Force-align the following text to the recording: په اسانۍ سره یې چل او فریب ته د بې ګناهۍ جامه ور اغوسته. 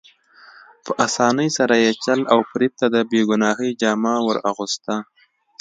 په 0.83 0.91
اسانۍ 1.05 1.49
سره 1.57 1.75
یې 1.83 1.91
چل 2.03 2.19
او 2.33 2.39
فریب 2.49 2.73
ته 2.79 2.87
د 2.95 2.97
بې 3.09 3.21
ګناهۍ 3.29 3.71
جامه 3.81 4.13
ور 4.25 4.37
اغوسته. 4.49 4.95